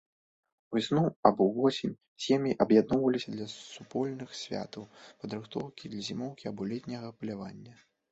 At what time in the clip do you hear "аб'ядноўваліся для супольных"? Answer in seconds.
2.65-4.29